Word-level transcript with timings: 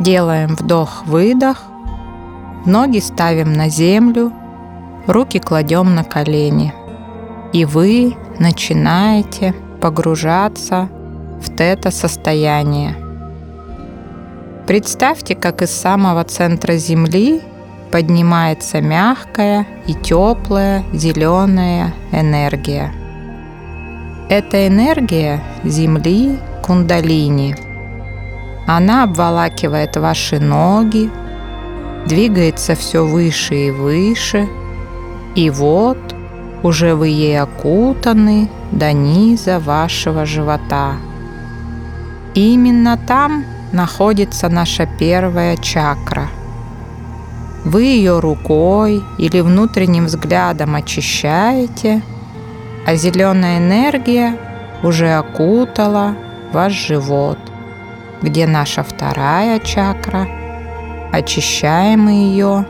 Делаем 0.00 0.56
вдох-выдох. 0.56 1.62
Ноги 2.64 2.98
ставим 2.98 3.52
на 3.52 3.68
землю. 3.68 4.32
Руки 5.06 5.38
кладем 5.38 5.94
на 5.94 6.02
колени. 6.02 6.72
И 7.52 7.66
вы 7.66 8.16
начинаете 8.38 9.54
погружаться 9.82 10.88
в 11.42 11.54
тета-состояние. 11.54 12.96
Представьте, 14.66 15.34
как 15.34 15.60
из 15.60 15.70
самого 15.70 16.24
центра 16.24 16.76
Земли 16.76 17.42
поднимается 17.90 18.80
мягкая 18.80 19.66
и 19.86 19.92
теплая 19.92 20.84
зеленая 20.94 21.92
энергия. 22.12 22.94
Эта 24.30 24.66
энергия 24.66 25.42
Земли 25.64 26.38
кундалини. 26.64 27.71
Она 28.66 29.04
обволакивает 29.04 29.96
ваши 29.96 30.38
ноги, 30.38 31.10
двигается 32.06 32.74
все 32.74 33.04
выше 33.04 33.66
и 33.66 33.70
выше, 33.70 34.48
и 35.34 35.50
вот 35.50 35.98
уже 36.62 36.94
вы 36.94 37.08
ей 37.08 37.40
окутаны 37.40 38.48
до 38.70 38.92
низа 38.92 39.58
вашего 39.58 40.24
живота. 40.26 40.96
И 42.34 42.54
именно 42.54 42.96
там 42.96 43.44
находится 43.72 44.48
наша 44.48 44.86
первая 44.98 45.56
чакра. 45.56 46.28
Вы 47.64 47.84
ее 47.84 48.20
рукой 48.20 49.02
или 49.18 49.40
внутренним 49.40 50.06
взглядом 50.06 50.74
очищаете, 50.74 52.02
а 52.86 52.96
зеленая 52.96 53.58
энергия 53.58 54.36
уже 54.82 55.12
окутала 55.12 56.16
ваш 56.52 56.72
живот, 56.72 57.38
где 58.22 58.46
наша 58.46 58.82
вторая 58.82 59.58
чакра. 59.58 60.26
Очищаем 61.12 62.08
ее. 62.08 62.64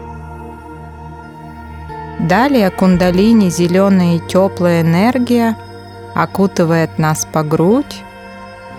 Далее 2.18 2.70
кундалини 2.70 3.50
зеленая 3.50 4.16
и 4.16 4.20
теплая 4.20 4.82
энергия 4.82 5.56
окутывает 6.14 6.98
нас 6.98 7.24
по 7.24 7.42
грудь 7.42 8.02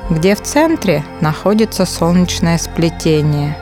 где 0.09 0.35
в 0.35 0.41
центре 0.41 1.03
находится 1.21 1.85
солнечное 1.85 2.57
сплетение. 2.57 3.57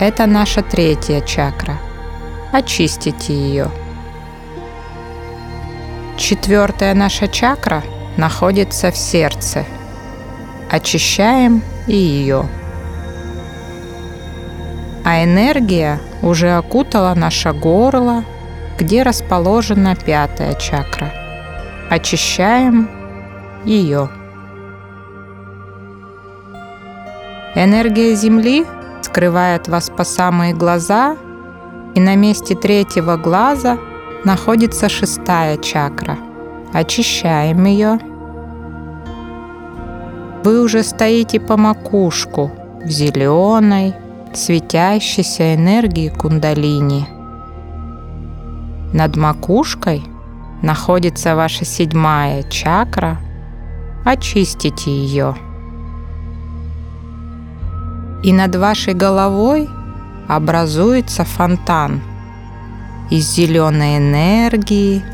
Это 0.00 0.26
наша 0.26 0.62
третья 0.62 1.20
чакра. 1.20 1.78
Очистите 2.52 3.34
ее. 3.34 3.70
Четвертая 6.16 6.94
наша 6.94 7.28
чакра 7.28 7.82
находится 8.16 8.90
в 8.90 8.96
сердце. 8.96 9.64
Очищаем 10.70 11.62
и 11.86 11.96
ее. 11.96 12.46
А 15.04 15.22
энергия 15.22 16.00
уже 16.22 16.50
окутала 16.50 17.14
наше 17.14 17.52
горло, 17.52 18.24
где 18.78 19.02
расположена 19.02 19.94
пятая 19.94 20.54
чакра. 20.54 21.12
Очищаем 21.88 22.90
ее. 23.64 24.10
Энергия 27.54 28.14
Земли 28.14 28.66
скрывает 29.00 29.68
вас 29.68 29.88
по 29.88 30.04
самые 30.04 30.52
глаза, 30.52 31.16
и 31.94 32.00
на 32.00 32.16
месте 32.16 32.54
третьего 32.54 33.16
глаза 33.16 33.78
находится 34.24 34.88
шестая 34.88 35.56
чакра. 35.56 36.18
Очищаем 36.74 37.64
ее. 37.64 37.98
Вы 40.46 40.62
уже 40.62 40.84
стоите 40.84 41.40
по 41.40 41.56
макушку 41.56 42.52
в 42.84 42.88
зеленой, 42.88 43.94
светящейся 44.32 45.56
энергии 45.56 46.08
кундалини. 46.08 47.04
Над 48.92 49.16
макушкой 49.16 50.04
находится 50.62 51.34
ваша 51.34 51.64
седьмая 51.64 52.44
чакра. 52.44 53.18
Очистите 54.04 54.88
ее 54.88 55.34
и 58.22 58.32
над 58.32 58.54
вашей 58.54 58.94
головой 58.94 59.68
образуется 60.28 61.24
фонтан 61.24 62.00
из 63.10 63.28
зеленой 63.34 63.96
энергии. 63.96 65.04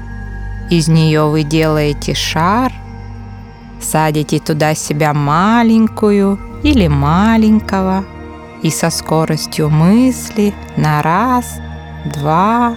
Из 0.69 0.89
нее 0.89 1.27
вы 1.27 1.43
делаете 1.43 2.13
шар, 2.13 2.71
садите 3.85 4.39
туда 4.39 4.75
себя 4.75 5.13
маленькую 5.13 6.39
или 6.63 6.87
маленького 6.89 8.05
и 8.63 8.71
со 8.71 8.91
скоростью 8.91 9.71
мысли 9.71 10.55
на 10.77 11.03
раз, 11.03 11.61
два, 12.07 12.77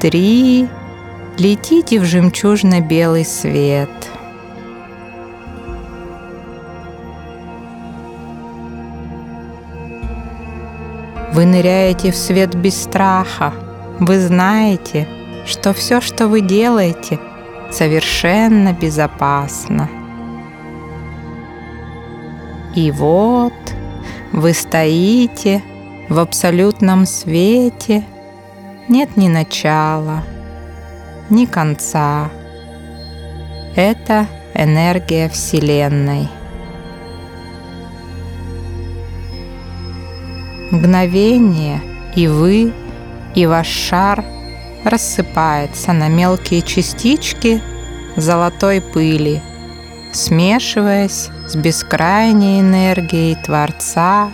три 0.00 0.68
летите 1.38 2.00
в 2.00 2.04
жемчужно-белый 2.04 3.24
свет– 3.24 3.90
Вы 11.34 11.46
ныряете 11.46 12.12
в 12.12 12.16
свет 12.16 12.54
без 12.54 12.80
страха. 12.80 13.52
Вы 13.98 14.20
знаете, 14.20 15.08
что 15.46 15.72
все, 15.74 16.00
что 16.00 16.28
вы 16.28 16.40
делаете, 16.42 17.18
совершенно 17.72 18.72
безопасно. 18.72 19.90
И 22.74 22.90
вот 22.90 23.52
вы 24.32 24.52
стоите 24.52 25.62
в 26.08 26.18
абсолютном 26.18 27.06
свете. 27.06 28.04
Нет 28.88 29.16
ни 29.16 29.28
начала, 29.28 30.24
ни 31.30 31.46
конца. 31.46 32.30
Это 33.76 34.26
энергия 34.54 35.28
Вселенной. 35.28 36.28
Мгновение, 40.70 41.80
и 42.16 42.26
вы, 42.26 42.72
и 43.36 43.46
ваш 43.46 43.68
шар 43.68 44.24
рассыпается 44.84 45.92
на 45.92 46.08
мелкие 46.08 46.62
частички 46.62 47.62
золотой 48.16 48.80
пыли, 48.80 49.40
смешиваясь 50.12 51.30
с 51.46 51.56
бескрайней 51.56 52.60
энергией 52.60 53.36
Творца 53.36 54.30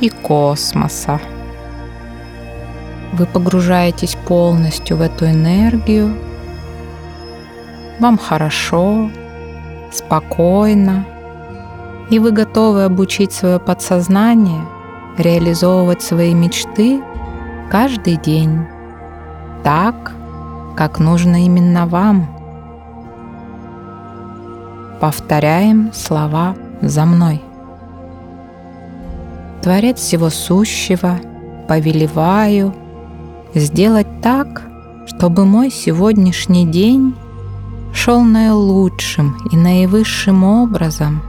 и 0.00 0.08
космоса. 0.08 1.20
Вы 3.12 3.26
погружаетесь 3.26 4.16
полностью 4.26 4.96
в 4.96 5.00
эту 5.00 5.26
энергию. 5.26 6.16
Вам 8.00 8.18
хорошо, 8.18 9.10
спокойно, 9.92 11.04
и 12.10 12.18
вы 12.18 12.32
готовы 12.32 12.84
обучить 12.84 13.32
свое 13.32 13.58
подсознание 13.58 14.62
реализовывать 15.16 16.02
свои 16.02 16.34
мечты 16.34 17.02
каждый 17.70 18.16
день 18.16 18.66
так, 19.62 20.12
как 20.76 20.98
нужно 20.98 21.44
именно 21.44 21.86
вам. 21.86 22.33
Повторяем 25.00 25.92
слова 25.92 26.54
за 26.80 27.04
мной. 27.04 27.42
Творец 29.62 29.98
всего 29.98 30.30
сущего, 30.30 31.18
повелеваю 31.68 32.74
сделать 33.54 34.20
так, 34.22 34.62
чтобы 35.06 35.44
мой 35.44 35.70
сегодняшний 35.70 36.66
день 36.66 37.14
шел 37.92 38.22
наилучшим 38.22 39.36
и 39.50 39.56
наивысшим 39.56 40.44
образом, 40.44 41.22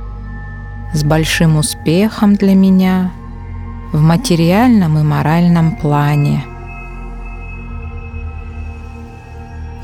с 0.94 1.04
большим 1.04 1.58
успехом 1.58 2.36
для 2.36 2.56
меня– 2.56 3.12
в 3.96 4.02
материальном 4.02 4.98
и 4.98 5.04
моральном 5.04 5.78
плане. 5.78 6.44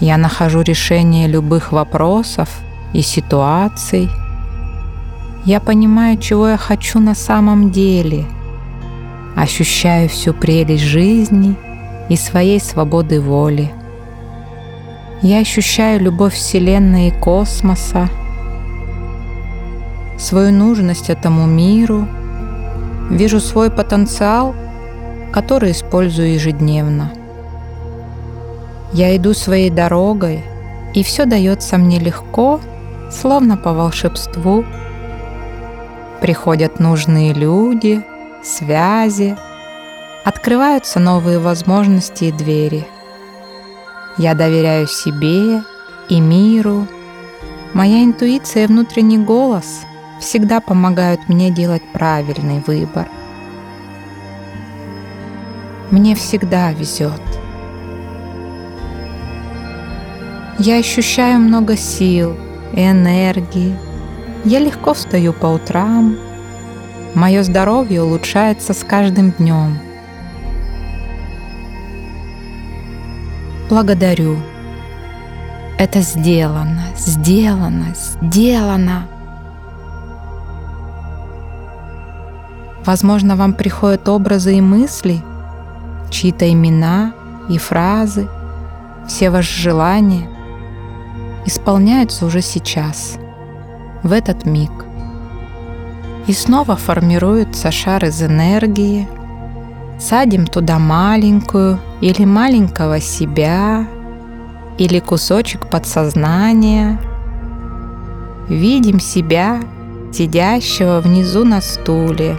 Я 0.01 0.17
нахожу 0.17 0.61
решение 0.61 1.27
любых 1.27 1.71
вопросов 1.71 2.49
и 2.93 3.01
ситуаций. 3.01 4.09
Я 5.45 5.59
понимаю, 5.59 6.17
чего 6.17 6.49
я 6.49 6.57
хочу 6.57 6.99
на 6.99 7.15
самом 7.15 7.71
деле. 7.71 8.25
Ощущаю 9.35 10.09
всю 10.09 10.33
прелесть 10.33 10.83
жизни 10.83 11.55
и 12.09 12.15
своей 12.15 12.59
свободы 12.59 13.21
воли. 13.21 13.71
Я 15.21 15.39
ощущаю 15.39 16.01
любовь 16.01 16.33
Вселенной 16.33 17.09
и 17.09 17.19
космоса, 17.19 18.09
свою 20.17 20.51
нужность 20.51 21.09
этому 21.09 21.45
миру– 21.45 22.07
Вижу 23.11 23.41
свой 23.41 23.69
потенциал, 23.69 24.55
который 25.33 25.71
использую 25.71 26.33
ежедневно. 26.33 27.11
Я 28.93 29.13
иду 29.17 29.33
своей 29.33 29.69
дорогой, 29.69 30.45
и 30.93 31.03
все 31.03 31.25
дается 31.25 31.77
мне 31.77 31.99
легко, 31.99 32.61
словно 33.11 33.57
по 33.57 33.73
волшебству. 33.73 34.65
Приходят 36.21 36.79
нужные 36.79 37.33
люди, 37.33 38.03
связи, 38.43 39.37
открываются 40.23 40.99
новые 40.99 41.39
возможности 41.39 42.25
и 42.25 42.31
двери. 42.31 42.87
Я 44.17 44.33
доверяю 44.33 44.87
себе 44.87 45.63
и 46.09 46.19
миру. 46.19 46.87
Моя 47.73 48.03
интуиция 48.03 48.65
и 48.65 48.67
внутренний 48.67 49.17
голос 49.17 49.81
всегда 50.19 50.59
помогают 50.59 51.27
мне 51.27 51.49
делать 51.49 51.83
правильный 51.93 52.61
выбор. 52.65 53.07
Мне 55.89 56.15
всегда 56.15 56.71
везет. 56.71 57.21
Я 60.59 60.77
ощущаю 60.77 61.39
много 61.39 61.75
сил 61.75 62.37
и 62.73 62.81
энергии. 62.81 63.75
Я 64.45 64.59
легко 64.59 64.93
встаю 64.93 65.33
по 65.33 65.47
утрам. 65.47 66.17
Мое 67.13 67.43
здоровье 67.43 68.03
улучшается 68.03 68.73
с 68.73 68.83
каждым 68.83 69.31
днем. 69.31 69.77
Благодарю. 73.69 74.37
Это 75.77 76.01
сделано, 76.01 76.83
сделано, 76.95 77.93
сделано. 77.95 79.07
Возможно, 82.85 83.35
вам 83.35 83.53
приходят 83.53 84.07
образы 84.09 84.57
и 84.57 84.61
мысли, 84.61 85.21
чьи-то 86.09 86.51
имена 86.51 87.13
и 87.49 87.57
фразы, 87.57 88.27
все 89.07 89.29
ваши 89.29 89.61
желания— 89.61 90.27
исполняются 91.45 92.25
уже 92.25 92.41
сейчас, 92.41 93.17
в 94.03 94.11
этот 94.11 94.45
миг. 94.45 94.71
И 96.27 96.33
снова 96.33 96.75
формируется 96.75 97.71
шар 97.71 98.05
из 98.05 98.21
энергии. 98.21 99.07
Садим 99.99 100.47
туда 100.47 100.79
маленькую 100.79 101.79
или 101.99 102.25
маленького 102.25 102.99
себя, 102.99 103.87
или 104.77 104.99
кусочек 104.99 105.67
подсознания. 105.69 106.99
Видим 108.47 108.99
себя, 108.99 109.59
сидящего 110.11 110.99
внизу 111.01 111.43
на 111.43 111.61
стуле. 111.61 112.37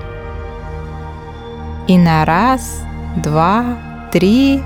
И 1.88 1.98
на 1.98 2.24
раз, 2.24 2.82
два, 3.16 3.78
три 4.12 4.62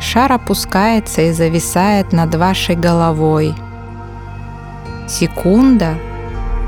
шар 0.00 0.32
опускается 0.32 1.22
и 1.22 1.32
зависает 1.32 2.12
над 2.12 2.34
вашей 2.34 2.76
головой– 2.76 3.54
секунда, 5.10 5.94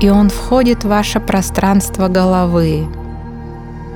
и 0.01 0.09
он 0.09 0.29
входит 0.29 0.83
в 0.83 0.89
ваше 0.89 1.19
пространство 1.19 2.07
головы, 2.09 2.87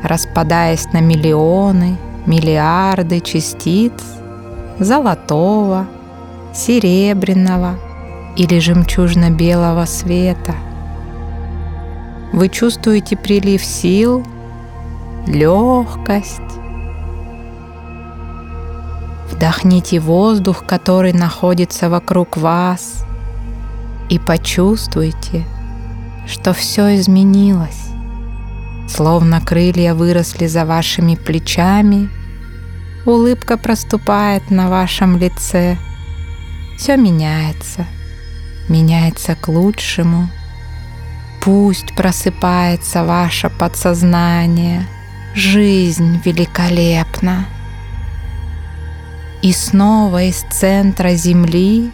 распадаясь 0.03 0.85
на 0.93 1.01
миллионы, 1.01 1.97
миллиарды 2.25 3.19
частиц 3.19 3.93
золотого, 4.79 5.87
серебряного 6.53 7.75
или 8.35 8.59
жемчужно-белого 8.59 9.85
света. 9.85 10.55
Вы 12.31 12.49
чувствуете 12.49 13.17
прилив 13.17 13.63
сил, 13.63 14.23
легкость. 15.25 16.41
Вдохните 19.31 19.99
воздух, 19.99 20.65
который 20.65 21.13
находится 21.13 21.89
вокруг 21.89 22.37
вас– 22.37 23.03
и 24.09 24.19
почувствуйте, 24.19 25.45
что 26.27 26.53
все 26.53 26.95
изменилось. 26.95 27.87
Словно 28.87 29.41
крылья 29.41 29.93
выросли 29.93 30.47
за 30.47 30.65
вашими 30.65 31.15
плечами, 31.15 32.09
улыбка 33.05 33.57
проступает 33.57 34.49
на 34.49 34.69
вашем 34.69 35.17
лице. 35.17 35.77
Все 36.77 36.95
меняется, 36.95 37.85
меняется 38.69 39.35
к 39.35 39.47
лучшему. 39.47 40.29
Пусть 41.41 41.95
просыпается 41.95 43.03
ваше 43.03 43.49
подсознание. 43.49 44.85
Жизнь 45.33 46.21
великолепна. 46.25 47.45
И 49.41 49.53
снова 49.53 50.23
из 50.23 50.43
центра 50.51 51.13
Земли 51.13 51.91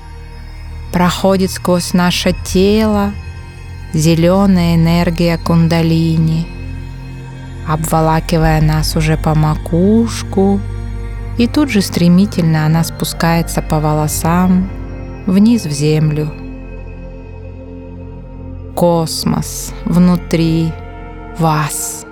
проходит 0.93 1.49
сквозь 1.49 1.93
наше 1.93 2.33
тело 2.45 3.11
зеленая 3.93 4.75
энергия 4.75 5.37
кундалини, 5.37 6.47
обволакивая 7.67 8.61
нас 8.61 8.95
уже 8.95 9.17
по 9.17 9.33
макушку, 9.35 10.59
и 11.37 11.47
тут 11.47 11.69
же 11.69 11.81
стремительно 11.81 12.65
она 12.67 12.83
спускается 12.83 13.63
по 13.63 13.79
волосам 13.79 14.69
вниз 15.25 15.65
в 15.65 15.71
землю. 15.71 16.31
Космос 18.75 19.73
внутри 19.85 20.71
вас. 21.39 22.02